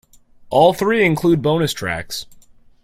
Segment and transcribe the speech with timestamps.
[0.49, 2.25] All three include bonus tracks.